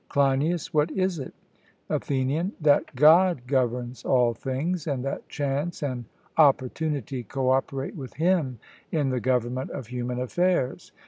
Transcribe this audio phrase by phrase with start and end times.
[0.09, 1.35] CLEINIAS: What is it?
[1.87, 6.05] ATHENIAN: That God governs all things, and that chance and
[6.37, 8.57] opportunity co operate with Him
[8.91, 10.91] in the government of human affairs.